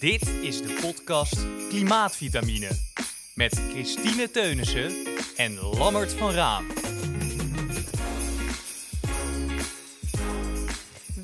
[0.00, 2.68] Dit is de podcast Klimaatvitamine
[3.34, 4.90] met Christine Teunissen
[5.36, 6.79] en Lammert van Raam.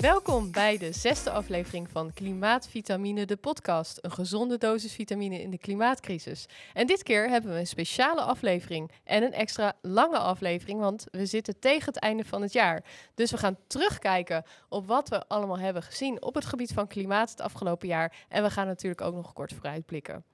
[0.01, 3.99] Welkom bij de zesde aflevering van Klimaatvitamine, de podcast.
[4.01, 6.47] Een gezonde dosis vitamine in de klimaatcrisis.
[6.75, 11.27] En dit keer hebben we een speciale aflevering en een extra lange aflevering, want we
[11.27, 12.85] zitten tegen het einde van het jaar.
[13.15, 17.31] Dus we gaan terugkijken op wat we allemaal hebben gezien op het gebied van klimaat
[17.31, 18.13] het afgelopen jaar.
[18.29, 20.25] En we gaan natuurlijk ook nog kort vooruitblikken.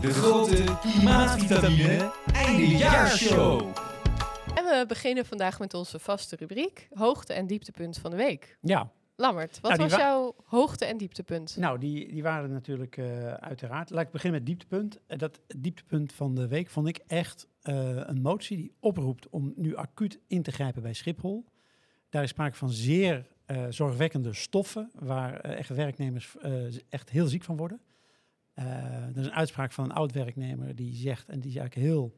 [0.00, 3.92] De grote Klimaatvitamine Eindejaarshow.
[4.64, 8.58] En we beginnen vandaag met onze vaste rubriek, hoogte- en dieptepunt van de week.
[8.60, 11.56] Ja, Lammert, wat Nou, was wa- jouw hoogte- en dieptepunt?
[11.56, 13.90] nou, die, die waren natuurlijk eh, uiteraard.
[13.90, 15.00] Laat ik beginnen met dieptepunt.
[15.06, 19.52] Eh, dat dieptepunt van de week vond ik echt eh, een motie die oproept om
[19.56, 21.44] nu acuut in te grijpen bij Schiphol.
[22.08, 23.26] Daar is sprake van zeer
[23.68, 26.36] zorgwekkende stoffen waar echt werknemers
[26.88, 27.80] echt heel ziek van worden.
[28.54, 32.14] Er is een uitspraak van een oud werknemer die zegt, en die is eigenlijk heel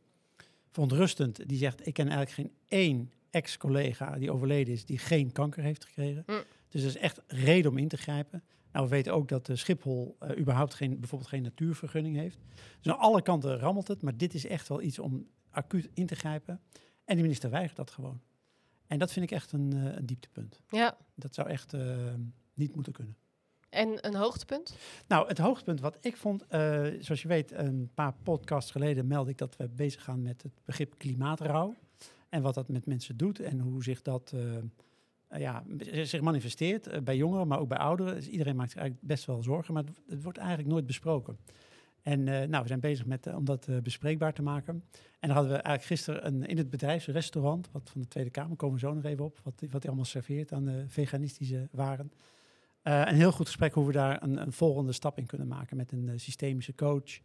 [0.76, 5.62] verontrustend, die zegt, ik ken eigenlijk geen één ex-collega die overleden is die geen kanker
[5.62, 6.22] heeft gekregen.
[6.26, 6.42] Mm.
[6.68, 8.42] Dus dat is echt reden om in te grijpen.
[8.72, 12.38] Nou, we weten ook dat eh, Schiphol eh, überhaupt geen, bijvoorbeeld geen natuurvergunning heeft.
[12.80, 16.06] Dus aan alle kanten rammelt het, maar dit is echt wel iets om acuut in
[16.06, 16.60] te grijpen.
[17.04, 18.20] En de minister weigert dat gewoon.
[18.86, 20.62] En dat vind ik echt een, eh, een dieptepunt.
[20.68, 21.76] Ja, Dat zou echt
[22.54, 23.16] niet moeten kunnen.
[23.68, 24.76] En een hoogtepunt?
[25.06, 29.30] Nou, het hoogtepunt wat ik vond, eh, zoals je weet, een paar podcasts geleden meldde
[29.30, 31.74] ik dat we bezig gaan met het begrip klimaatrouw.
[32.28, 35.64] En wat dat met mensen doet en hoe zich dat eh, ja,
[36.02, 38.14] zich manifesteert eh, bij jongeren, maar ook bij ouderen.
[38.14, 41.38] Dus iedereen maakt zich eigenlijk best wel zorgen, maar het, wordt eigenlijk nooit besproken.
[42.02, 44.84] En nou, we zijn bezig met, om dat bespreekbaar te maken.
[45.18, 48.56] En dan hadden we eigenlijk gisteren een, in het bedrijfsrestaurant, wat van de Tweede Kamer,
[48.56, 52.12] komen we zo nog even op, wat, wat allemaal serveert aan veganistische waren.
[52.86, 55.76] Eh, een heel goed gesprek hoe we daar een, een volgende stap in kunnen maken
[55.76, 57.18] met een eh, systemische coach,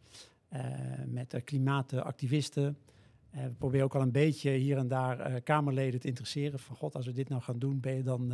[0.48, 0.64] eh,
[1.06, 2.78] met klimaatactivisten.
[3.30, 7.06] We proberen ook al een beetje hier en daar Kamerleden te interesseren van god, als
[7.06, 8.34] we dit nou gaan doen, ben je dan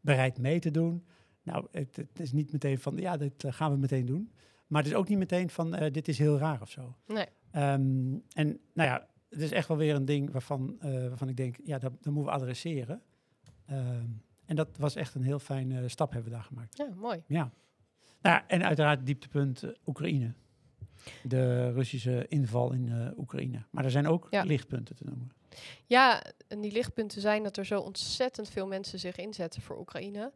[0.00, 1.04] bereid mee te doen?
[1.42, 4.32] Nou, het, het is niet meteen van ja, dit gaan we meteen doen.
[4.66, 6.96] Maar het is ook niet meteen van dit is heel raar of zo.
[7.06, 7.26] Nee.
[7.50, 11.56] Ehm, en nou ja, het is echt wel weer een ding waarvan, waarvan ik denk,
[11.64, 13.02] ja, dat, dat moeten we adresseren.
[13.66, 14.10] Ehm,
[14.48, 16.76] en dat was echt een heel fijne stap hebben we daar gemaakt.
[16.76, 17.22] Ja, mooi.
[17.26, 17.50] Ja.
[18.22, 20.32] Nou, en uiteraard dieptepunt eh, Oekraïne.
[21.22, 23.62] De Russische inval in eh, Oekraïne.
[23.70, 24.42] Maar er zijn ook Ja.
[24.42, 25.32] lichtpunten te noemen.
[25.86, 30.32] Ja, en die lichtpunten zijn dat er zo ontzettend veel mensen zich inzetten voor Oekraïne.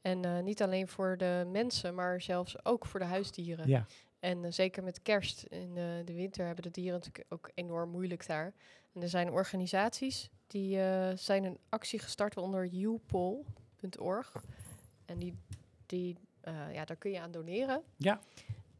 [0.00, 3.68] En eh, niet alleen voor de mensen, maar zelfs ook voor de huisdieren.
[3.68, 3.86] Ja,
[4.18, 8.52] En zeker met kerst in de winter hebben de dieren natuurlijk ook enorm moeilijk daar.
[8.94, 14.44] En er zijn organisaties die eh, zijn een actie gestart onder youpol.org.
[15.04, 15.34] En die,
[15.86, 17.82] die eh, ja, daar kun je aan doneren.
[17.96, 18.20] Ja,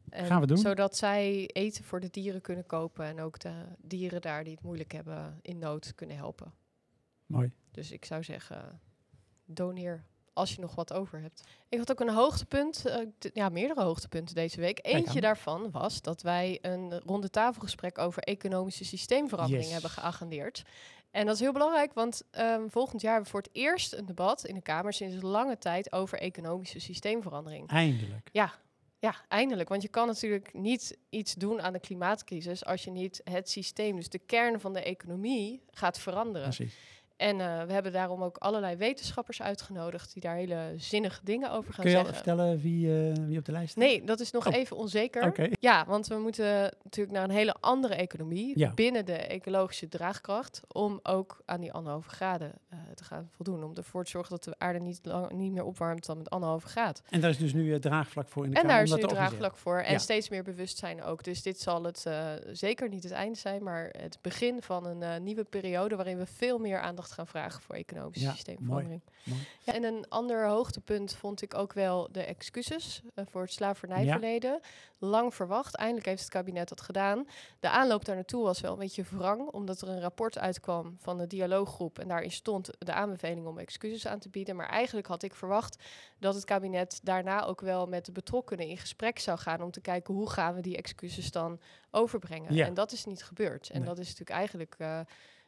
[0.08, 0.56] En gaan we doen.
[0.56, 4.62] Zodat zij eten voor de dieren kunnen kopen en ook de dieren daar die het
[4.62, 6.52] moeilijk hebben in nood kunnen helpen.
[7.26, 7.52] mooi.
[7.70, 8.80] Dus ik zou zeggen,
[9.44, 11.42] doneer als je nog wat over hebt.
[11.68, 12.96] Ik had ook een hoogtepunt, eh,
[13.32, 14.78] ja, meerdere hoogtepunten deze week.
[14.82, 19.72] Eentje daarvan was dat wij een ronde tafelgesprek over economische systeemverandering Yes.
[19.72, 20.62] hebben geagendeerd.
[21.10, 24.06] En dat is heel belangrijk, want ehm, volgend jaar hebben we voor het eerst een
[24.06, 27.68] debat in de Kamer sinds lange tijd over economische systeemverandering.
[27.70, 28.28] Eindelijk.
[28.32, 28.52] Ja,
[28.98, 29.68] ja, eindelijk.
[29.68, 33.96] Want je kan natuurlijk niet iets doen aan de klimaatcrisis als je niet het systeem,
[33.96, 36.48] dus de kern van de economie, gaat veranderen.
[36.48, 36.74] Precies.
[37.24, 41.72] En eh, we hebben daarom ook allerlei wetenschappers uitgenodigd die daar hele zinnige dingen over
[41.72, 42.24] gaan Kun je al zeggen.
[42.24, 43.84] vertellen wie, eh, wie op de lijst staat?
[43.84, 44.54] Nee, dat is nog Oh.
[44.54, 45.50] even onzeker.
[45.60, 48.72] Ja, want we moeten natuurlijk naar een hele andere economie Ja.
[48.74, 53.64] binnen de ecologische draagkracht om ook aan die anderhalve graden eh, te gaan voldoen.
[53.64, 56.68] Om ervoor te zorgen dat de aarde niet, lang, niet meer opwarmt dan met anderhalve
[56.68, 57.02] graad.
[57.10, 58.76] En daar is dus nu draagvlak voor in de En Kamer.
[58.86, 59.78] daar is nu draagvlak voor.
[59.78, 59.98] En Ja.
[59.98, 61.24] steeds meer bewustzijn ook.
[61.24, 62.06] Dus dit zal het
[62.52, 66.58] zeker niet het einde zijn, maar het begin van een nieuwe periode waarin we veel
[66.58, 69.02] meer aandacht gaan vragen voor economische Ja, systeemverandering.
[69.24, 69.40] mooi.
[69.60, 74.60] Ja, en een ander hoogtepunt vond ik ook wel de excuses eh, voor het slavernijverleden.
[74.98, 77.26] Lang verwacht, eindelijk heeft het kabinet dat gedaan.
[77.60, 81.18] De aanloop daar naartoe was wel een beetje wrang, omdat er een rapport uitkwam van
[81.18, 81.98] de dialooggroep.
[81.98, 84.56] En daarin stond de aanbeveling om excuses aan te bieden.
[84.56, 85.82] Maar eigenlijk had ik verwacht
[86.18, 89.80] dat het kabinet daarna ook wel met de betrokkenen in gesprek zou gaan om te
[89.80, 91.60] kijken hoe gaan we die excuses dan
[91.90, 92.58] overbrengen.
[92.64, 93.68] En dat is niet gebeurd.
[93.70, 93.88] En Nee.
[93.88, 95.00] dat is natuurlijk eigenlijk eh,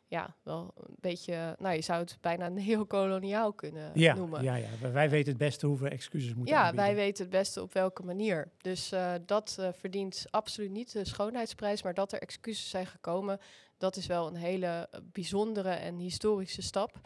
[0.09, 4.43] ja, wel een beetje, nou je zou het bijna neocoloniaal kunnen Ja, noemen.
[4.43, 6.85] ja, ja, wij- weten het beste hoe we excuses moeten Ja, aanbieden.
[6.87, 8.51] wij weten het beste op welke manier.
[8.61, 13.39] Dus eh, dat eh, verdient absoluut niet de schoonheidsprijs, maar dat er excuses zijn gekomen,
[13.79, 17.01] dat is wel een hele eh, bijzondere en historische stap.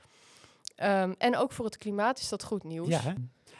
[0.76, 2.88] Ehm, en ook voor het klimaat is dat goed nieuws.
[2.88, 3.12] Ja, hè?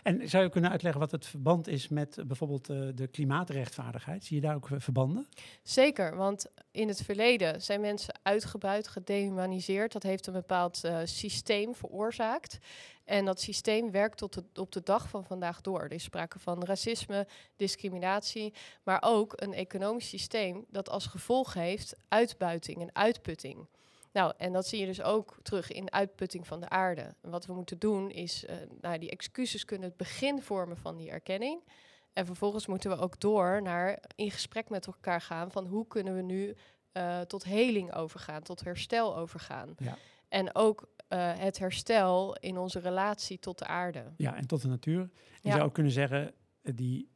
[0.03, 4.25] En zou je kunnen uitleggen wat het verband is met uh, bijvoorbeeld uh, de klimaatrechtvaardigheid?
[4.25, 5.29] Zie je daar ook verbanden?
[5.63, 9.93] Zeker, want in het verleden zijn mensen uitgebuit, gedehumaniseerd.
[9.93, 12.59] Dat heeft een bepaald systeem veroorzaakt.
[13.05, 15.81] En dat systeem werkt tot op de dag van vandaag door.
[15.81, 17.27] Er is sprake van racisme,
[17.57, 23.69] discriminatie, maar ook een economisch systeem dat als gevolg heeft uitbuiting en uitputting.
[24.13, 27.15] Nou, en dat zie je dus ook terug in de uitputting van de aarde.
[27.21, 30.97] En wat we moeten doen is, uh, nou, die excuses kunnen het begin vormen van
[30.97, 31.65] die erkenning.
[32.13, 36.15] En vervolgens moeten we ook door naar in gesprek met elkaar gaan van hoe kunnen
[36.15, 36.55] we nu
[36.93, 39.75] uh, tot heling overgaan, tot herstel overgaan.
[39.79, 39.97] Ja.
[40.29, 44.05] En ook uh, het herstel in onze relatie tot de aarde.
[44.17, 45.11] Ja, en tot de natuur.
[45.41, 45.53] Je ja.
[45.53, 47.09] zou ook kunnen zeggen, die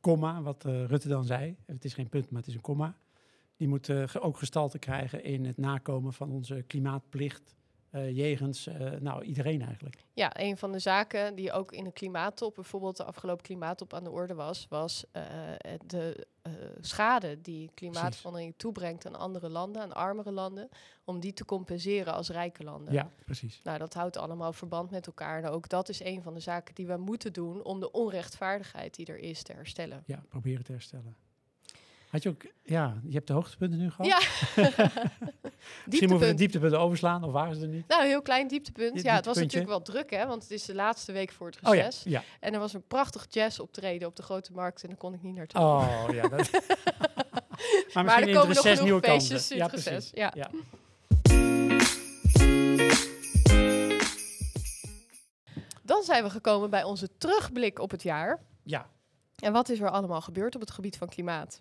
[0.00, 2.96] komma, wat Rutte dan zei, het is geen punt, maar het is een komma
[3.60, 7.54] die moeten ook gestalte krijgen in het nakomen van onze klimaatplicht.
[7.92, 10.04] Uh, jegens uh, nou, iedereen eigenlijk.
[10.12, 14.04] Ja, een van de zaken die ook in de klimaattop, bijvoorbeeld de afgelopen klimaattop aan
[14.04, 15.22] de orde was, was uh,
[15.86, 16.26] de
[16.80, 20.68] schade die klimaatverandering toebrengt aan andere landen, aan armere landen,
[21.04, 22.92] om die te compenseren als rijke landen.
[22.92, 23.60] Ja, precies.
[23.62, 25.42] Nou, dat houdt allemaal verband met elkaar.
[25.42, 28.94] En ook dat is een van de zaken die we moeten doen om de onrechtvaardigheid
[28.94, 30.02] die er is te herstellen.
[30.06, 31.16] Ja, proberen te herstellen.
[32.10, 34.06] Had je ook, ja, je hebt de hoogtepunten nu gehad.
[34.06, 34.18] Ja.
[35.86, 37.88] Misschien moeten we de dieptepunten overslaan, of waren ze er niet?
[37.88, 39.02] Nou, een heel klein dieptepunt.
[39.02, 41.58] ja, het was natuurlijk wel druk, hè, want het is de laatste week voor het
[41.62, 41.98] reces.
[41.98, 42.24] Oh, ja, ja.
[42.40, 45.22] En er was een prachtig jazz optreden op de grote markt en daar kon ik
[45.22, 45.60] niet naartoe.
[45.60, 46.28] Oh, ja.
[46.28, 46.50] Dat...
[47.94, 50.10] maar, maar er komen nog genoeg feestjes in het reces.
[50.14, 50.32] Ja.
[50.34, 50.50] ja.
[55.82, 58.42] Dan zijn we gekomen bij onze terugblik op het jaar.
[58.62, 58.88] Ja.
[59.36, 61.60] En wat is er allemaal gebeurd op het gebied van klimaat?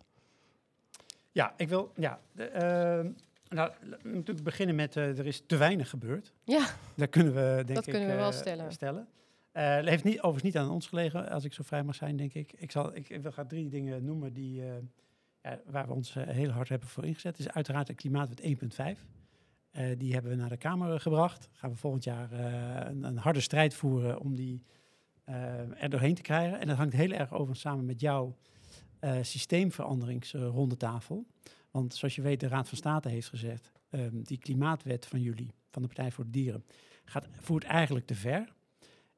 [1.32, 1.92] Ja, ik wil.
[1.96, 3.12] Ja, de, uh,
[3.50, 3.72] nou,
[4.04, 4.96] natuurlijk beginnen met.
[4.96, 6.34] Uh, er is te weinig gebeurd.
[6.44, 6.68] Ja.
[6.96, 7.94] Daar kunnen we, denk dat ik.
[7.94, 8.72] kunnen we wel uh, stellen.
[8.72, 9.08] stellen.
[9.54, 12.34] Uh, heeft niet, overigens niet aan ons gelegen, als ik zo vrij mag zijn, denk
[12.34, 12.54] ik.
[12.54, 14.64] Ik, zal, ik, ik wil graag drie dingen noemen die,
[15.42, 17.38] ja, waar we ons heel hard hebben voor ingezet.
[17.38, 19.00] Het is uiteraard de Klimaatwet 1.5.
[19.98, 21.50] die hebben we naar de Kamer gebracht.
[21.54, 24.64] Gaan we volgend jaar een, een, harde strijd voeren om die
[25.76, 26.60] er doorheen te krijgen.
[26.60, 28.34] En dat hangt heel erg over samen met jou
[29.22, 31.26] systeemveranderingsrondetafel.
[31.72, 35.54] Want zoals je weet, de Raad van State heeft gezegd, um, die klimaatwet van jullie,
[35.72, 36.66] van de Partij voor de Dieren,
[37.06, 38.54] gaat, voert eigenlijk te ver.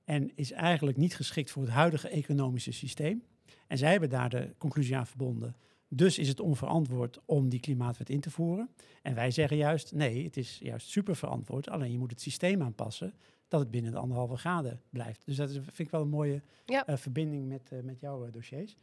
[0.04, 3.24] En is eigenlijk niet geschikt voor het huidige economische systeem.
[3.68, 5.56] En zij hebben daar de conclusie aan verbonden.
[5.88, 8.69] Dus is het onverantwoord om die klimaatwet in te voeren.
[9.01, 11.69] En wij zeggen juist, nee, het is juist super verantwoord.
[11.69, 13.13] Alleen je moet het systeem aanpassen
[13.48, 15.25] dat het binnen de anderhalve graden blijft.
[15.25, 16.89] Dus dat is, vind ik wel een mooie ja.
[16.89, 18.77] uh, verbinding met, uh, met jouw uh, dossiers.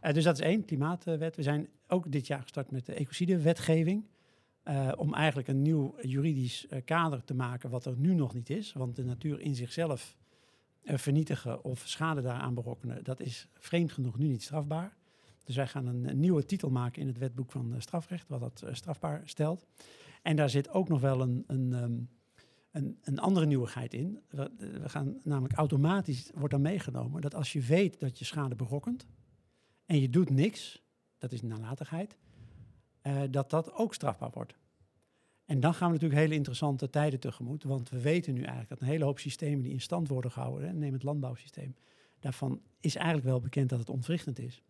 [0.00, 1.36] Dus dat is één, klimaatwet.
[1.36, 4.04] We zijn ook dit jaar gestart met de ecocidewetgeving.
[4.96, 8.72] om eigenlijk een nieuw juridisch kader te maken wat er nu nog niet is.
[8.72, 10.16] Want de natuur in zichzelf
[10.84, 14.96] vernietigen of schade daaraan berokkenen, dat is vreemd genoeg nu niet strafbaar.
[15.44, 19.22] Dus wij gaan een, nieuwe titel maken in het wetboek van strafrecht, wat dat strafbaar
[19.24, 19.66] stelt.
[20.22, 22.08] En daar zit ook nog wel een, een um,
[22.70, 24.20] een, een, andere nieuwigheid in.
[24.28, 28.54] We, we, gaan namelijk automatisch, wordt dan meegenomen, dat als je weet dat je schade
[28.54, 29.06] berokkent
[29.88, 30.82] en je doet niks,
[31.18, 32.16] dat is nalatigheid,
[33.02, 34.54] uh, dat dat ook strafbaar wordt.
[35.44, 38.80] En dan gaan we natuurlijk hele interessante tijden tegemoet, want we weten nu eigenlijk dat
[38.80, 41.74] een hele hoop systemen die in stand worden gehouden, hè, neem het landbouwsysteem,
[42.20, 44.62] daarvan is eigenlijk wel bekend dat het ontwrichtend is.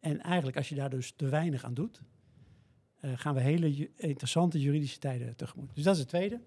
[0.00, 2.02] En eigenlijk als je daar dus te weinig aan doet,
[3.00, 5.74] uh, gaan we hele interessante juridische tijden tegemoet.
[5.74, 6.40] Dus dat is het tweede.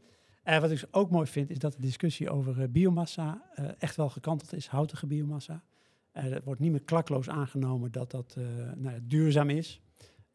[0.46, 4.54] Uh, wat ik ook mooi vind, is dat de discussie over biomassa echt wel gekanteld
[4.54, 5.64] is, houtige biomassa.
[6.12, 8.38] Er wordt niet meer klakloos aangenomen dat dat
[8.76, 9.82] nou, duurzaam is.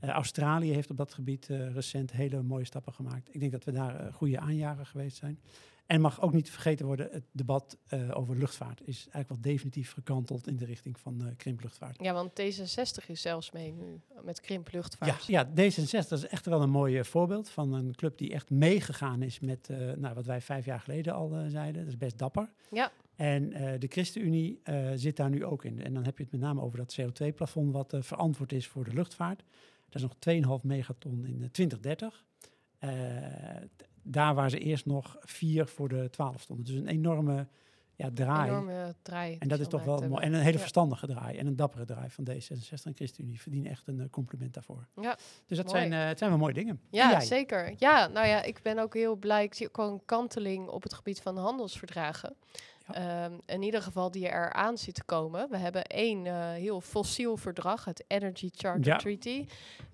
[0.01, 3.35] Australië heeft op dat gebied recent hele mooie stappen gemaakt.
[3.35, 5.39] Ik denk dat we daar goede aanjager geweest zijn.
[5.87, 9.93] En mag ook niet vergeten worden, het debat uh, over luchtvaart is eigenlijk wel definitief
[9.93, 12.03] gekanteld in de richting van uh, krimpluchtvaart.
[12.03, 15.27] Ja, want D66 is zelfs mee nu met krimpluchtvaart.
[15.27, 19.23] Ja, ja D66 is echt wel een mooi voorbeeld van een club die echt meegegaan
[19.23, 21.83] is met nou, wat wij vijf jaar geleden al zeiden.
[21.83, 22.51] Dat is best dapper.
[22.71, 22.93] Ja.
[23.17, 24.61] En de ChristenUnie
[24.95, 25.83] zit daar nu ook in.
[25.83, 28.93] En dan heb je het met name over dat CO2-plafond wat verantwoord is voor de
[28.93, 29.45] luchtvaart.
[29.89, 32.25] Dat is nog 2,5 megaton in 2030
[34.05, 36.65] daar waar ze eerst nog vier voor de twaalf stonden.
[36.65, 37.47] Dus een enorme
[37.97, 38.51] ja, draai.
[38.51, 39.37] Enorme draai.
[39.39, 40.25] En dat is toch wel mooi.
[40.25, 40.59] En een hele ja.
[40.59, 41.39] verstandige draai.
[41.39, 43.41] En een dappere draai van D66 en ChristenUnie.
[43.41, 44.87] Verdienen echt een compliment daarvoor.
[45.01, 46.81] Ja, dus dat zijn, uh, het zijn wel mooie dingen.
[46.91, 47.75] Ja, zeker.
[47.79, 49.45] Ja, nou ja, ik ben ook heel blij.
[49.45, 52.35] Ik zie ook wel een kanteling op het gebied van handelsverdragen.
[52.93, 55.51] Ehm, in ieder geval die er aan zit te komen.
[55.51, 59.47] We hebben één uh, heel fossiel verdrag, het Energy Charter Treaty.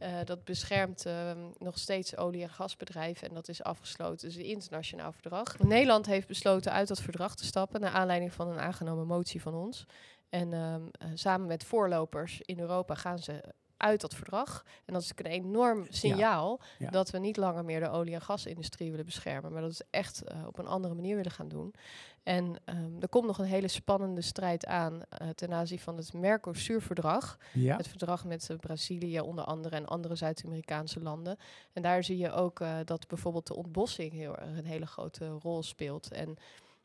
[0.03, 4.29] Uh, dat beschermt uh, nog steeds olie- en gasbedrijven en dat is afgesloten.
[4.29, 5.59] Dus een internationaal verdrag.
[5.59, 9.55] Nederland heeft besloten uit dat verdrag te stappen naar aanleiding van een aangenomen motie van
[9.55, 9.87] ons.
[10.29, 13.43] En um, samen met voorlopers in Europa gaan ze
[13.77, 14.65] uit dat verdrag.
[14.85, 18.91] En dat is een enorm signaal dat we niet langer meer de olie- en gasindustrie
[18.91, 21.75] willen beschermen, maar dat we echt uh, op een andere manier willen gaan doen.
[22.23, 26.13] En um, er komt nog een hele spannende strijd aan uh, ten aanzien van het
[26.13, 27.39] Mercosur-verdrag.
[27.53, 27.77] Ja.
[27.77, 31.39] Het verdrag met uh, Brazilië onder andere en andere Zuid-Amerikaanse landen.
[31.73, 36.13] En daar zie je ook dat bijvoorbeeld de ontbossing heel een hele grote rol speelt.
[36.13, 36.37] En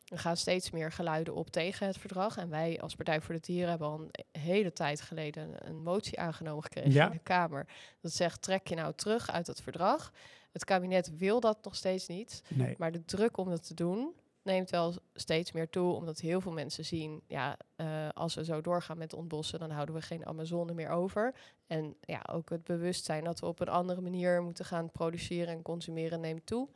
[0.05, 2.37] er gaan steeds meer geluiden op tegen het verdrag.
[2.37, 6.19] En wij als Partij voor de Dieren hebben al een hele tijd geleden een, motie
[6.19, 7.67] aangenomen gekregen in de Kamer.
[8.01, 10.11] Dat zegt, trek je nou terug uit het verdrag.
[10.51, 12.43] Het kabinet wil dat nog steeds niet.
[12.47, 12.75] Nee.
[12.77, 14.13] Maar de druk om dat te doen
[14.45, 15.93] neemt wel steeds meer toe.
[15.93, 19.95] Omdat heel veel mensen zien, ja, uh, als we zo doorgaan met ontbossen, dan houden
[19.95, 21.35] we geen Amazone meer over.
[21.67, 25.61] En ja, ook het bewustzijn dat we op een andere manier moeten gaan produceren en
[25.61, 26.69] consumeren neemt toe.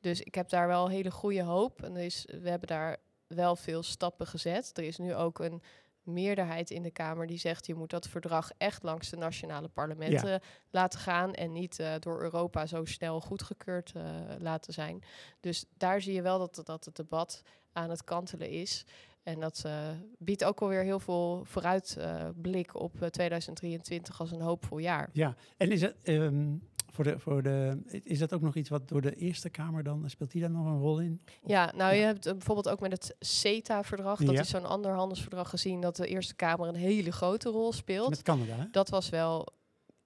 [0.00, 1.82] Dus ik heb daar wel hele goede hoop.
[1.82, 2.96] En we hebben daar
[3.26, 4.70] wel veel stappen gezet.
[4.74, 5.62] Er is nu ook een
[6.02, 7.66] meerderheid in de Kamer die zegt...
[7.66, 10.40] je moet dat verdrag echt langs de nationale parlementen
[10.70, 11.34] laten gaan...
[11.34, 14.02] en niet uh, door Europa zo snel goedgekeurd uh,
[14.38, 15.02] laten zijn.
[15.40, 17.42] Dus daar zie je wel dat, dat het debat
[17.72, 18.84] aan het kantelen is.
[19.22, 19.88] En dat uh,
[20.18, 25.08] biedt ook alweer heel veel vooruitblik op 2023 als een hoopvol jaar.
[25.12, 25.96] Ja, en is het...
[26.04, 29.82] Um voor de, voor de, is dat ook nog iets wat door de Eerste Kamer
[29.82, 31.20] dan, speelt die daar nog een rol in?
[31.46, 35.50] ja, nou je hebt uh, bijvoorbeeld ook met het CETA-verdrag, dat is zo'n ander handelsverdrag
[35.50, 38.10] gezien, dat de Eerste Kamer een hele grote rol speelt.
[38.10, 38.64] Met Canada, hè?
[38.70, 39.48] Dat was wel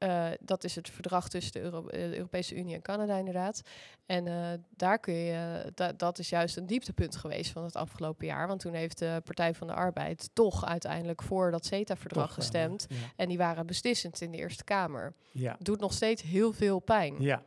[0.04, 3.62] uh, dat is het verdrag tussen de, Euro de, Europese Unie en Canada inderdaad.
[4.06, 4.46] En uh,
[4.76, 8.46] daar kun je, da dat is juist een dieptepunt geweest van het afgelopen jaar.
[8.46, 12.86] Want toen heeft de Partij van de Arbeid toch uiteindelijk voor dat CETA-verdrag gestemd.
[12.88, 12.96] Ja.
[13.16, 15.14] En die waren beslissend in de Eerste Kamer.
[15.30, 15.56] Ja.
[15.58, 17.22] Doet nog steeds heel veel pijn.
[17.22, 17.42] Ja.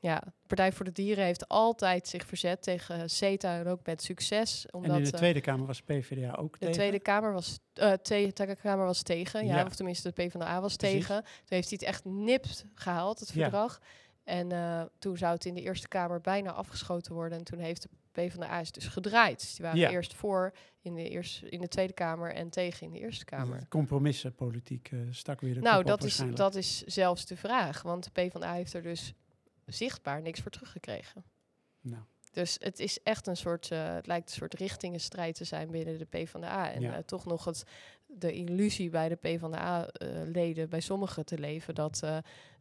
[0.00, 4.66] Ja, Partij voor de Dieren heeft altijd zich verzet tegen CETA en ook met succes.
[4.70, 6.72] Omdat, en in de eh, Tweede Kamer was PvdA ook de tegen?
[6.72, 10.76] De Tweede Kamer was, uh, Tweede Kamer was tegen, ja, of tenminste de PvdA was
[10.76, 10.98] Precies.
[10.98, 11.22] tegen.
[11.22, 13.78] Toen heeft hij het echt nipt gehaald, het verdrag.
[13.80, 13.86] Ja.
[14.24, 17.38] En uh, toen zou het in de Eerste Kamer bijna afgeschoten worden.
[17.38, 19.40] En toen heeft de PvdA is dus gedraaid.
[19.40, 19.90] Dus die waren ja.
[19.90, 23.66] eerst voor in de, eerste, in de Tweede Kamer en tegen in de Eerste Kamer.
[23.68, 27.82] Compromissenpolitiek uh, stak weer de Nou, dat is, dat is zelfs de vraag.
[27.82, 29.14] Want de PvdA heeft er dus
[29.72, 31.24] zichtbaar niks voor teruggekregen.
[31.80, 32.02] Nou.
[32.32, 35.98] Dus het is echt een soort, uh, het lijkt een soort richtingenstrijd te zijn binnen
[35.98, 36.72] de PvdA.
[36.72, 36.96] En ja.
[36.96, 37.64] uh, toch nog het,
[38.06, 42.02] de illusie bij de PvdA-leden, uh, bij sommigen te leven, dat,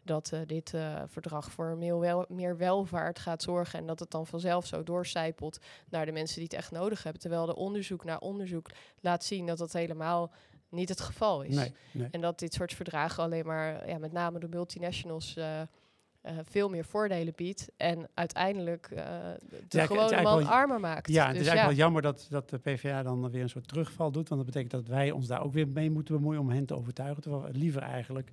[0.03, 0.73] dat dit
[1.05, 3.79] verdrag voor meer, wel, meer welvaart gaat zorgen.
[3.79, 5.59] En dat het dan vanzelf zo doorcijpelt
[5.89, 7.21] naar de mensen die het echt nodig hebben.
[7.21, 10.31] Terwijl de onderzoek naar onderzoek laat zien dat dat helemaal
[10.69, 11.55] niet het geval is.
[11.55, 12.07] Nee, nee.
[12.11, 15.35] En dat dit soort verdragen alleen maar, ja, met name de multinationals
[16.27, 18.97] uh, veel meer voordelen biedt en uiteindelijk uh,
[19.67, 21.07] de ja, gewone man wel, armer maakt.
[21.07, 21.65] Ja, dus het is eigenlijk ja.
[21.67, 24.71] wel jammer dat, dat de PvdA dan weer een soort terugval doet, want dat betekent
[24.71, 27.57] dat wij ons daar ook weer mee moeten bemoeien om hen te overtuigen, terwijl we
[27.57, 28.31] liever eigenlijk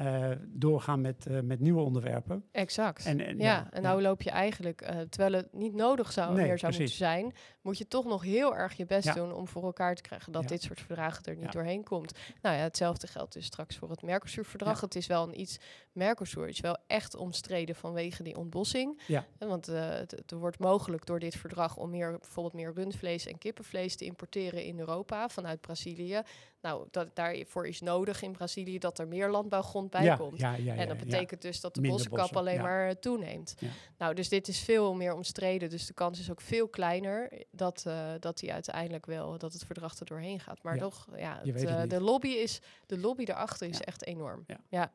[0.00, 2.44] uh, doorgaan met, uh, met nieuwe onderwerpen.
[2.52, 3.04] Exact.
[3.06, 4.08] En, en ja, ja, en nou ja.
[4.08, 6.98] loop je eigenlijk, uh, terwijl het niet nodig zou, nee, meer zou precies.
[6.98, 9.14] moeten zijn, moet je toch nog heel erg je best ja.
[9.14, 12.18] doen om voor elkaar te krijgen dat dit soort verdragen er niet doorheen komt.
[12.42, 14.80] Nou ja, hetzelfde geldt dus straks voor het Mercosur-verdrag.
[14.80, 15.58] Het is wel een iets,
[15.92, 19.00] Mercosur is wel echt omstreden vanwege die ontbossing.
[19.06, 19.26] Ja.
[19.38, 24.04] Want het wordt mogelijk door dit verdrag om meer, bijvoorbeeld meer rundvlees en kippenvlees te
[24.04, 26.22] importeren in Europa vanuit Brazilië.
[26.60, 30.38] Nou, dat, daarvoor is nodig in Brazilië dat er meer landbouwgrond bij ja, komt.
[30.38, 33.54] Ja, ja, en dat betekent dus dat de bossenkap alleen maar uh, toeneemt.
[33.98, 35.70] Nou, dus dit is veel meer omstreden.
[35.70, 39.64] Dus de kans is ook veel kleiner dat, uh, dat die uiteindelijk wel, dat het
[39.64, 40.62] verdrag er doorheen gaat.
[40.62, 44.46] Maar toch, ja, het, uh, de lobby is, de lobby daarachter is echt enorm.
[44.68, 44.92] Ja.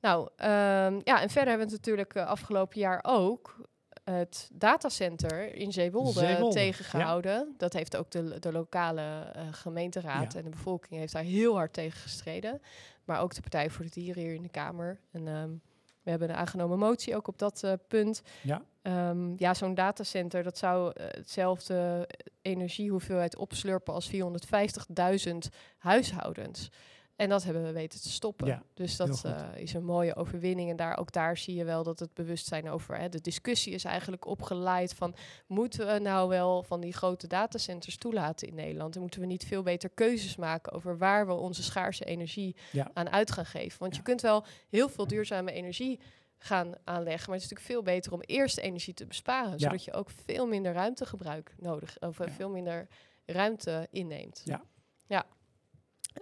[0.00, 3.56] Nou, um, ja, en verder hebben we het natuurlijk afgelopen jaar ook
[4.04, 7.32] het datacenter in Zeewolde, Zeewolde tegengehouden.
[7.32, 7.46] Ja.
[7.56, 10.38] Dat heeft ook de, de lokale uh, gemeenteraad ja.
[10.38, 12.60] en de bevolking heeft daar heel hard tegen gestreden.
[13.04, 15.00] Maar ook de Partij voor de Dieren hier in de Kamer.
[15.10, 15.60] En um,
[16.02, 18.22] we hebben een aangenomen motie ook op dat uh, punt.
[18.42, 22.08] Ja, um, ja zo'n datacenter dat zou uh, hetzelfde
[22.42, 25.34] energiehoeveelheid opslurpen als 450.000
[25.78, 26.70] huishoudens.
[27.16, 28.46] En dat hebben we weten te stoppen.
[28.46, 30.70] Ja, dus dat uh, is een mooie overwinning.
[30.70, 32.96] En daar, ook daar zie je wel dat het bewustzijn over...
[32.96, 35.14] Hè, de discussie is eigenlijk opgeleid van...
[35.46, 38.94] moeten we nou wel van die grote datacenters toelaten in Nederland?
[38.94, 40.72] En moeten we niet veel beter keuzes maken...
[40.72, 42.90] over waar we onze schaarse energie ja.
[42.92, 43.78] aan uit gaan geven?
[43.78, 43.98] Want ja.
[43.98, 46.00] je kunt wel heel veel duurzame energie
[46.38, 47.30] gaan aanleggen.
[47.30, 49.58] Maar het is natuurlijk veel beter om eerst energie te besparen...
[49.58, 51.96] zodat je ook veel minder ruimtegebruik nodig...
[52.00, 52.88] of veel minder
[53.26, 54.42] ruimte inneemt.
[54.44, 54.64] Ja.
[55.06, 55.26] Ja.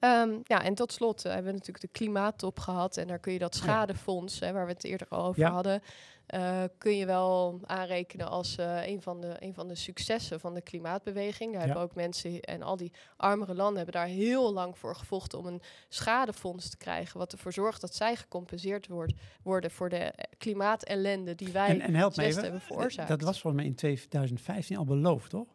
[0.02, 2.96] Ehm, ja, en tot slot eh, hebben we natuurlijk de klimaattop gehad.
[2.96, 5.50] En daar kun je dat schadefonds, hè, waar we het eerder al over Ja.
[5.50, 5.82] hadden,
[6.26, 10.54] eh, kun je wel aanrekenen als eh, een, van de, een van de successen van
[10.54, 11.50] de klimaatbeweging.
[11.52, 11.66] Daar Ja.
[11.66, 15.46] hebben ook mensen en al die armere landen hebben daar heel lang voor gevochten om
[15.46, 17.18] een schadefonds te krijgen.
[17.18, 21.94] Wat ervoor zorgt dat zij gecompenseerd wordt, worden voor de klimaatellende die wij En, en
[21.94, 23.08] help me even, hebben veroorzaakt.
[23.08, 25.46] dat was volgens mij in 2015 al beloofd, toch?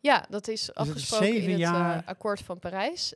[0.00, 3.14] Ja, dat is het afgesproken zeven in het jaar- akkoord van Parijs.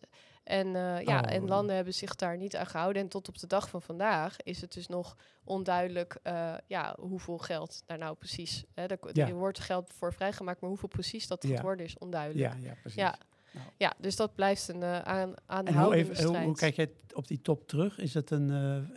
[0.48, 1.32] En, eh, ja, Oh.
[1.32, 3.02] en landen hebben zich daar niet aan gehouden.
[3.02, 7.38] En tot op de dag van vandaag is het dus nog onduidelijk eh, ja, hoeveel
[7.38, 8.64] geld daar nou precies...
[8.74, 9.26] Hè, Ja.
[9.26, 11.56] er wordt geld voor vrijgemaakt, maar hoeveel precies dat Ja.
[11.56, 12.54] geworden is onduidelijk.
[12.54, 12.98] Ja, ja precies.
[13.00, 13.18] Ja.
[13.52, 13.66] Nou.
[13.76, 17.40] Ja, dus dat blijft een uh, aan, En hoe, even, hoe, kijk jij op die
[17.40, 17.98] top terug?
[17.98, 18.48] Is het een,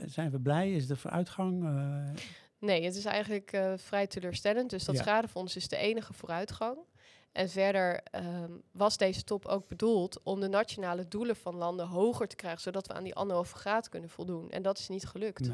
[0.05, 0.71] zijn we blij?
[0.71, 1.63] Is er vooruitgang?
[2.59, 4.69] Nee, het is eigenlijk vrij teleurstellend.
[4.69, 6.77] Dus dat schadefonds is de enige vooruitgang.
[7.31, 12.27] En verder ehm, was deze top ook bedoeld om de nationale doelen van landen hoger
[12.27, 14.49] te krijgen, zodat we aan die anderhalve graad kunnen voldoen.
[14.49, 15.47] En dat is niet gelukt.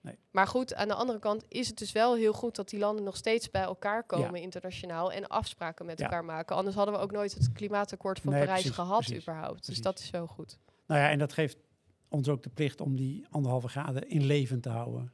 [0.00, 0.18] nee.
[0.30, 3.04] Maar goed, aan de andere kant is het dus wel heel goed dat die landen
[3.04, 4.42] nog steeds bij elkaar komen Ja.
[4.42, 6.04] internationaal en afspraken met Ja.
[6.04, 6.56] elkaar maken.
[6.56, 9.54] Anders hadden we ook nooit het klimaatakkoord van Nee, Parijs precies, gehad precies, überhaupt.
[9.54, 9.74] precies.
[9.74, 10.58] Dus dat is wel goed.
[10.86, 11.58] Nou ja, en dat geeft
[12.08, 15.12] ons ook de plicht om die anderhalve graden in leven te houden.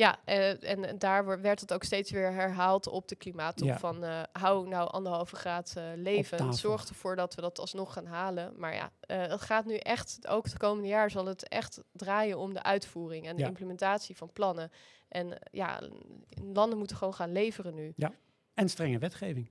[0.00, 3.66] Ja, eh, en, daar werd het ook steeds weer herhaald op de klimaattop.
[3.68, 3.78] Ja.
[3.78, 6.54] Van eh, hou nou anderhalve graad eh, leven.
[6.54, 8.52] Zorg ervoor dat we dat alsnog gaan halen.
[8.56, 12.54] Maar ja, het gaat nu echt, ook het komende jaar zal het echt draaien om
[12.54, 13.48] de uitvoering en de Ja.
[13.48, 14.70] implementatie van plannen.
[15.08, 15.80] En ja,
[16.52, 17.94] landen moeten gewoon gaan leveren nu.
[18.54, 19.50] En strenge wetgeving.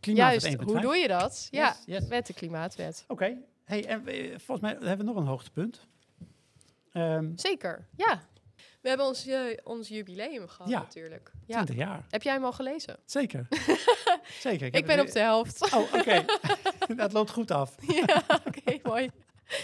[0.00, 0.64] Klimaatwet Juist, 1.5.
[0.64, 1.48] hoe doe je dat?
[1.50, 3.04] Ja, Yes, met de klimaatwet.
[3.08, 3.36] Oké.
[3.64, 4.02] Hey, en
[4.40, 5.86] volgens mij hebben we nog een hoogtepunt.
[6.92, 8.28] Ehm Zeker, ja.
[8.80, 9.28] We hebben ons,
[9.64, 10.78] ons jubileum gehad Ja.
[10.78, 11.32] natuurlijk.
[11.46, 11.54] Ja.
[11.64, 12.04] 20 jaar.
[12.08, 12.96] Heb jij hem al gelezen?
[13.04, 13.48] Zeker.
[14.40, 14.74] Zeker.
[14.74, 15.74] Ik, ben op de helft.
[15.74, 16.24] Oh, oké.
[16.96, 17.74] dat loopt goed af.
[17.86, 19.10] ja, oké, mooi.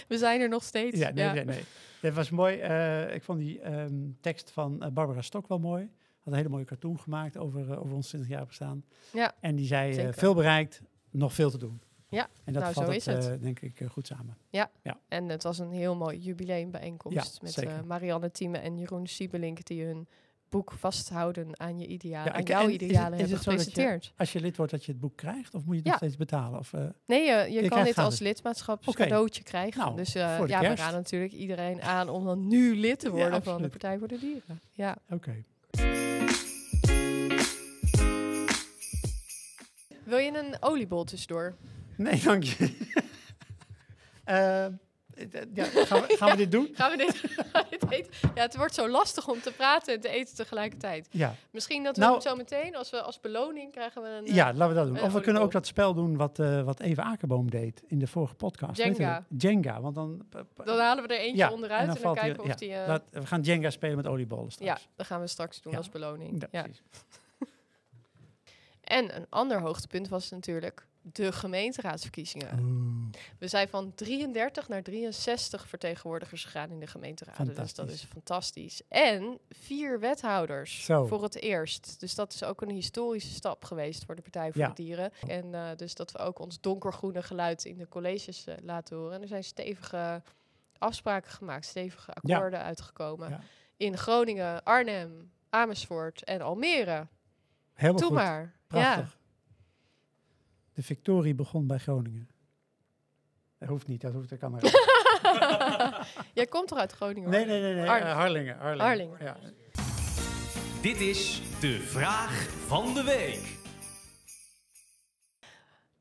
[0.08, 0.98] We zijn er nog steeds.
[0.98, 1.64] Ja, nee, nee, nee.
[2.00, 2.58] Dat was mooi.
[2.58, 5.82] Eh, ik vond die ehm, tekst van eh, Barbara Stok wel mooi.
[6.18, 8.84] Had een hele mooie cartoon gemaakt over, eh, over ons 20 jaar bestaan.
[9.12, 11.80] Ja, En die zei, veel bereikt, nog veel te doen.
[12.08, 13.26] Ja, En dat nou, zo het, is het.
[13.28, 14.36] eh, denk ik, eh, goed samen.
[15.08, 17.72] En het was een heel mooi jubileumbijeenkomst Ja, met zeker.
[17.72, 20.08] eh, Marianne Thieme en Jeroen Siebelink die hun
[20.48, 23.50] boek vasthouden aan je idealen, Ja, aan jouw is het- idealen is hebben het je-
[23.50, 24.12] gepresenteerd.
[24.16, 25.54] Als je lid wordt, dat je het boek krijgt?
[25.54, 25.90] Of moet je het Ja.
[25.90, 26.58] nog steeds betalen?
[26.58, 26.72] Of,
[27.06, 29.80] Nee, je, je, kan dit als lidmaatschapscadeautje krijgen.
[29.80, 33.42] Nou, dus ja, we raden natuurlijk iedereen aan om dan nu lid te Ja, worden
[33.42, 33.68] van de.
[33.68, 34.60] Partij voor de Dieren.
[34.72, 34.96] Ja.
[35.10, 35.44] Oké.
[40.04, 41.56] Wil je een oliebol tussendoor?
[41.96, 42.76] Nee, dank je.
[44.24, 44.72] Eh, eh,
[45.54, 46.68] ja, gaan, we, gaan we dit doen?
[46.74, 47.20] Gaan we dit,
[47.70, 48.12] dit eten?
[48.34, 51.08] Ja, het wordt zo lastig om te praten en te eten tegelijkertijd.
[51.10, 54.26] Ja, Misschien dat we Nou- zo meteen, als, we, als beloning, krijgen we een...
[54.26, 55.00] eh, ja laten we dat doen.
[55.02, 58.06] Of we kunnen ook dat spel doen wat, eh, wat Eva Akerboom deed in de
[58.06, 58.76] vorige podcast.
[58.76, 59.24] Jenga.
[59.38, 60.26] Jenga, want dan...
[60.64, 62.72] Dan halen we er eentje Ja, onderuit en en dan die- kijken of ja, die...
[62.74, 64.88] eh, laat- we gaan Jenga spelen met oliebollen ja, straks.
[64.96, 65.78] dat gaan we straks doen Ja.
[65.78, 66.40] als beloning.
[66.40, 66.62] Ja, Ja.
[66.62, 66.82] precies.
[68.84, 72.58] En een ander hoogtepunt was natuurlijk de gemeenteraadsverkiezingen.
[72.60, 77.54] Oeh, We zijn van 33 naar 63 vertegenwoordigers gegaan in de gemeenteraden.
[77.54, 78.82] Dus dat is fantastisch.
[78.88, 81.06] En vier wethouders Zo.
[81.06, 82.00] voor het eerst.
[82.00, 84.68] Dus dat is ook een historische stap geweest voor de Partij voor Ja.
[84.68, 85.12] de Dieren.
[85.28, 89.14] En eh, dus dat we ook ons donkergroene geluid in de colleges eh, laten horen.
[89.14, 90.22] En er zijn stevige
[90.78, 93.28] afspraken gemaakt, stevige akkoorden uitgekomen.
[93.30, 93.40] Ja.
[93.76, 97.06] In Groningen, Arnhem, Amersfoort en Almere.
[97.72, 98.16] Helemaal Doe goed.
[98.18, 98.54] maar.
[98.66, 99.16] Prachtig.
[100.76, 102.28] De victorie begon bij Groningen.
[103.58, 104.38] Dat hoeft niet, dat hoeft er.
[104.40, 106.06] Ja.
[106.34, 107.30] Jij komt toch uit Groningen?
[107.30, 107.48] nee, hoor?
[107.48, 107.84] nee, nee, nee.
[107.84, 108.56] Eh, Harlingen.
[108.56, 108.86] Harlingen.
[108.86, 109.18] Harlingen.
[109.20, 109.36] Ja.
[110.82, 113.58] Dit is de vraag van de week.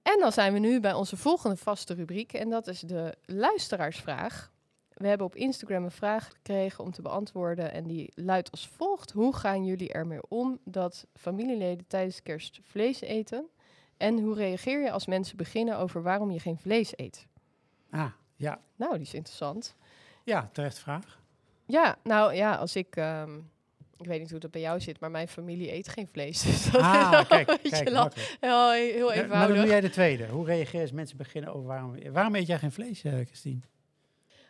[0.02, 2.34] En dan zijn we nu bij onze volgende vaste rubriek.
[2.34, 4.52] En dat is de luisteraarsvraag.
[4.90, 7.72] We hebben op Instagram een vraag gekregen om te beantwoorden.
[7.72, 9.12] En die luidt als volgt.
[9.12, 13.50] Hoe gaan jullie ermee om dat familieleden tijdens kerst vlees eten?
[13.98, 17.28] En hoe reageer je als mensen beginnen over waarom je geen vlees eet?
[17.92, 18.60] Ah, ja.
[18.76, 19.76] Nou, die is interessant.
[20.24, 21.20] Ja, terecht vraag.
[21.66, 22.96] Ja, nou ja, als ik...
[22.96, 23.38] ehm,
[23.98, 26.42] ik weet niet hoe dat bij jou zit, maar mijn familie eet geen vlees.
[26.46, 27.90] Dus dat is Ah, wel kijk, een kijk,
[28.40, 29.56] heel, heel Ja, Maar dan eenvoudig.
[29.58, 30.28] doe jij de tweede.
[30.28, 32.12] Hoe reageer je als mensen beginnen over waarom...
[32.12, 33.60] Waarom eet jij geen vlees, eh, Christine?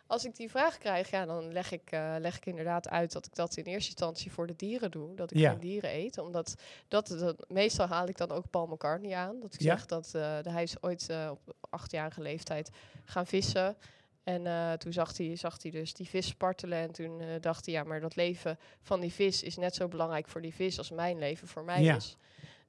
[0.06, 3.26] Als ik die vraag krijg, ja, dan leg ik, eh, leg ik inderdaad uit dat
[3.26, 5.14] ik dat in eerste instantie voor de dieren doe.
[5.14, 5.50] Dat ik Ja.
[5.50, 6.18] geen dieren eet.
[6.18, 6.54] Omdat
[6.88, 9.40] dat, dat, meestal haal ik dan ook Paul McCartney aan.
[9.40, 9.76] Dat ik Ja.
[9.76, 12.70] zeg dat eh, hij is ooit eh, op achtjarige leeftijd
[13.04, 13.76] gaan vissen.
[14.24, 16.78] En toen zag hij, zag hij dus die vis spartelen.
[16.78, 20.28] En toen dacht hij, ja, maar dat leven van die vis is net zo belangrijk
[20.28, 21.96] voor die vis als mijn leven voor mij Ja.
[21.96, 22.16] is.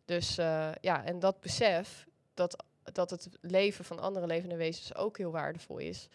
[0.06, 0.36] Dus
[0.82, 5.78] ja, en dat besef, dat dat het leven van andere levende wezens ook heel waardevol
[5.78, 6.08] is.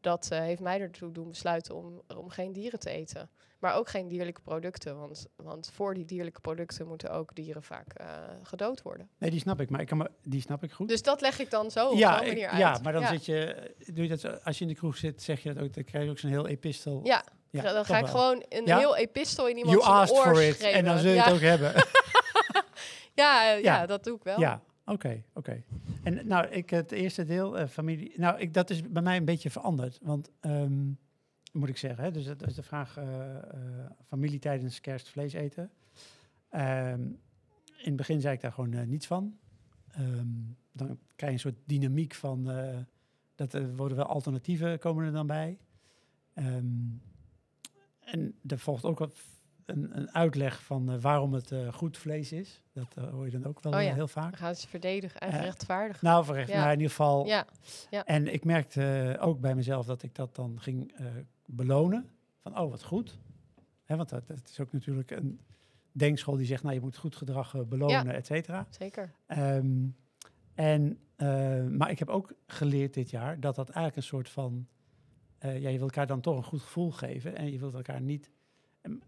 [0.00, 3.30] Dat eh, heeft mij ertoe doen besluiten om, om geen dieren te eten.
[3.58, 4.98] Maar ook geen dierlijke producten.
[4.98, 8.06] Want, want voor die dierlijke producten moeten ook dieren vaak eh,
[8.42, 9.08] gedood worden.
[9.18, 10.88] Nee, die snap ik, maar ik kan die snap ik goed.
[10.88, 12.58] Dus dat leg ik dan zo op zo'n ik- manier uit.
[12.58, 15.42] ja, maar dan zit je, doe je dat als je in de kroeg zit, zeg
[15.42, 17.00] je dat ook, dan krijg je ook zo'n heel epistel.
[17.04, 18.14] Ja, Ja, dan ga ik wel.
[18.14, 21.10] gewoon een heel epistel in iemand You zijn asked oor for it, en dan zul
[21.12, 21.72] je het ook hebben.
[23.14, 23.54] Ja, ja.
[23.56, 23.86] Ja.
[23.86, 24.40] dat doe ik wel.
[24.40, 25.62] Ja, oké, oké.
[26.06, 29.24] En nou, ik het eerste deel, eh, familie, nou, ik, dat is bij mij een
[29.24, 29.98] beetje veranderd.
[30.02, 30.90] Want, ehm,
[31.52, 33.36] moet ik zeggen, hè, dus dat is de vraag, eh,
[34.06, 35.70] familie tijdens kerst vlees eten.
[36.48, 37.00] Ehm,
[37.76, 39.38] in het begin zei ik daar gewoon niets van.
[39.90, 40.28] Ehm,
[40.72, 42.44] dan krijg je een soort dynamiek van,
[43.34, 45.58] dat er worden wel alternatieven komen er dan bij.
[48.00, 49.14] En er volgt ook wat
[49.66, 52.62] een, een uitleg van eh, waarom het eh, goed vlees is.
[52.72, 53.94] Dat eh, hoor je dan ook wel Oh ja.
[53.94, 54.36] heel vaak.
[54.36, 56.06] Gaan ze verdedigen en rechtvaardigen.
[56.06, 56.60] Nou, verrecht, Ja.
[56.60, 57.26] maar in ieder geval.
[57.26, 57.46] ja,
[58.04, 60.94] En ik merkte ook bij mezelf dat ik dat dan ging
[61.46, 62.08] belonen.
[62.42, 63.18] Van, oh, wat goed.
[63.84, 65.40] Hè, want dat, dat is ook natuurlijk een
[65.92, 68.66] denkschool die zegt, nou, je moet goed gedrag belonen, et cetera.
[68.70, 69.12] zeker.
[69.26, 69.86] Ehm,
[70.54, 70.98] en,
[71.76, 74.66] maar ik heb ook geleerd dit jaar dat dat eigenlijk een soort van...
[75.38, 78.30] ja, je wil elkaar dan toch een goed gevoel geven en je wilt elkaar niet...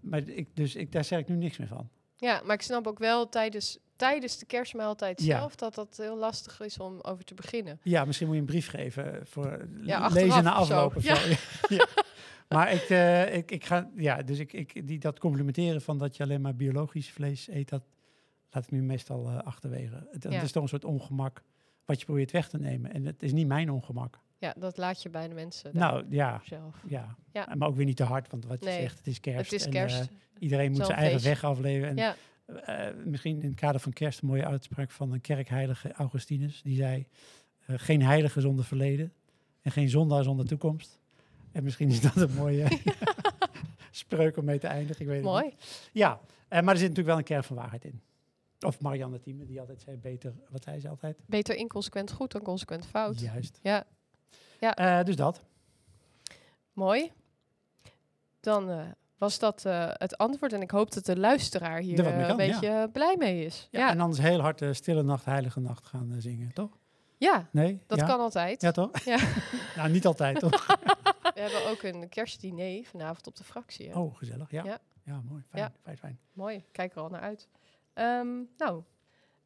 [0.01, 1.89] Maar ik, dus ik, daar zeg ik nu niks meer van.
[2.17, 5.39] Ja, maar ik snap ook wel tijdens, tijdens de kerstmaaltijd Ja.
[5.39, 7.81] zelf dat dat heel lastig is om over te beginnen.
[7.83, 10.75] Ja, misschien moet je een brief geven voor Ja, lezen na of zo.
[10.75, 10.97] afloop.
[10.97, 11.15] of Ja.
[11.15, 11.35] zo.
[11.77, 11.87] Ja.
[12.49, 16.17] Maar ik, eh, ik, ik ga, ja, dus ik, ik, die, dat complimenteren van dat
[16.17, 17.83] je alleen maar biologisch vlees eet, dat
[18.51, 20.09] laat ik nu meestal eh, achterwege.
[20.11, 21.43] Het, is toch een soort ongemak
[21.85, 22.93] wat je probeert weg te nemen.
[22.93, 24.19] En het is niet mijn ongemak.
[24.41, 26.77] Ja, dat laat je bij de mensen Nou ja, zelf.
[26.87, 27.55] ja, Ja.
[27.57, 29.51] maar ook weer niet te hard, want wat je Nee, zegt, het is kerst.
[29.51, 30.01] Het is en, kerst.
[30.01, 30.07] eh,
[30.39, 31.89] iedereen moet zijn eigen weg afleven.
[31.89, 32.15] En ja,
[32.65, 36.63] eh, misschien in het kader van kerst een mooie uitspraak van een kerkheilige Augustinus.
[36.63, 37.07] Die zei,
[37.67, 39.13] eh, geen heilige zonder verleden
[39.63, 40.99] en geen zondaar zonder toekomst.
[41.53, 42.67] En misschien is dat een mooie
[43.91, 45.01] spreuk om mee te eindigen.
[45.03, 45.45] Ik weet het mooi.
[45.45, 45.91] niet.
[45.93, 48.01] Ja, maar er zit natuurlijk wel een kern van waarheid in.
[48.67, 51.19] Of Marianne Thieme, die altijd zei, beter, wat zei ze altijd?
[51.27, 53.21] Beter inconsequent goed dan consequent fout.
[53.21, 53.59] Juist.
[53.63, 53.85] Ja,
[54.59, 55.45] Eh, dus dat.
[56.73, 57.13] mooi.
[58.41, 58.87] Dan eh,
[59.19, 62.35] was dat eh, het antwoord en ik hoop dat de luisteraar hier een ja.
[62.37, 63.69] beetje blij mee is.
[63.71, 66.79] Ja, Ja, En anders heel hard Stille Nacht, Heilige Nacht gaan zingen, toch?
[67.17, 67.83] ja Nee?
[67.87, 68.07] dat ja?
[68.07, 68.63] kan altijd.
[68.63, 68.99] Ja, toch?
[68.99, 69.19] Ja.
[69.77, 70.67] nou, niet altijd, toch?
[71.35, 73.89] We hebben ook een kerstdiner vanavond op de fractie.
[73.89, 73.99] hè.
[73.99, 74.51] Oh, gezellig.
[74.51, 74.79] Ja, ja.
[75.05, 75.21] Ja.
[75.29, 75.43] mooi.
[75.49, 75.73] Fijn, Ja.
[75.83, 76.19] fijn, fijn.
[76.33, 77.49] Mooi, kijk er al naar uit.
[77.95, 78.83] Ehm, nou,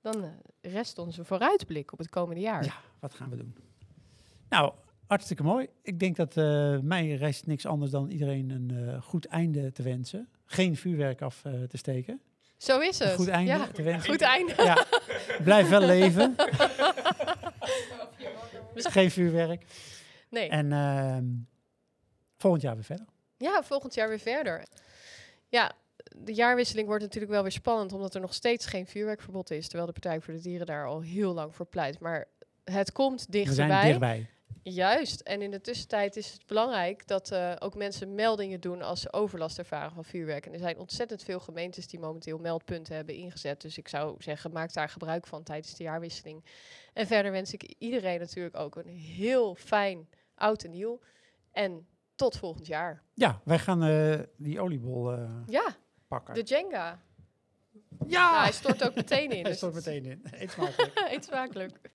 [0.00, 0.24] dan
[0.60, 2.64] rest onze vooruitblik op het komende jaar.
[2.64, 3.56] Ja, wat gaan we doen?
[4.48, 4.72] Nou,
[5.12, 5.68] hartstikke mooi.
[5.82, 9.82] Ik denk dat eh, mij rest niks anders dan iedereen een eh, goed einde te
[9.82, 10.28] wensen.
[10.44, 12.20] Geen vuurwerk af eh, te steken.
[12.56, 13.10] Zo is het.
[13.10, 14.10] Een goed einde Ja, te wensen.
[14.10, 14.54] goed einde.
[14.56, 14.84] Ja,
[15.44, 16.34] blijf wel leven.
[18.74, 19.64] Geen vuurwerk.
[20.28, 20.48] Nee.
[20.48, 21.24] En ehm,
[22.36, 23.06] volgend jaar weer verder.
[23.36, 24.64] Ja, volgend jaar weer verder.
[25.48, 25.72] Ja,
[26.16, 29.86] de jaarwisseling wordt natuurlijk wel weer spannend, omdat er nog steeds geen vuurwerkverbod is, terwijl
[29.86, 32.00] de Partij voor de Dieren daar al heel lang voor pleit.
[32.00, 32.28] Maar
[32.64, 34.28] het komt We zijn dichterbij.
[34.62, 35.20] Juist.
[35.20, 39.12] En in de tussentijd is het belangrijk dat eh, ook mensen meldingen doen als ze
[39.12, 40.46] overlast ervaren van vuurwerk.
[40.46, 43.60] En er zijn ontzettend veel gemeentes die momenteel meldpunten hebben ingezet.
[43.60, 46.44] Dus ik zou zeggen, maak daar gebruik van tijdens de jaarwisseling.
[46.92, 51.00] En verder wens ik iedereen natuurlijk ook een heel fijn oud en nieuw.
[51.52, 53.02] En tot volgend jaar.
[53.14, 55.76] Ja, wij gaan eh, die oliebol eh, Ja,
[56.08, 56.34] pakken.
[56.34, 57.00] de Jenga.
[58.06, 58.30] ja!
[58.30, 59.30] Nou, hij stort ook meteen in.
[59.40, 60.22] Hij dus stort meteen in.
[60.30, 60.92] Eet smakelijk.
[61.14, 61.90] Eet smakelijk.